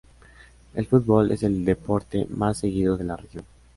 El 0.73 0.87
fútbol 0.87 1.29
es 1.31 1.43
el 1.43 1.63
deporte 1.63 2.25
más 2.31 2.57
seguido 2.57 2.97
de 2.97 3.03
la 3.03 3.17
región. 3.17 3.45